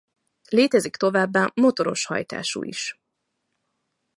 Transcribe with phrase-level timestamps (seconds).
[0.49, 2.99] Létezik továbbá motoros hajtású is.